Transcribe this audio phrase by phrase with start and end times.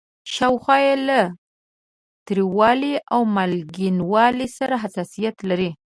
[0.33, 1.19] شاوخوا یې له
[2.25, 5.71] تریوالي او مالګینوالي سره حساسیت لري.